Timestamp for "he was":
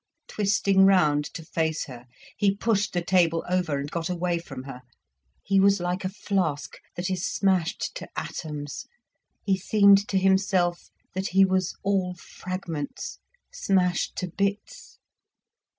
5.43-5.79, 11.27-11.75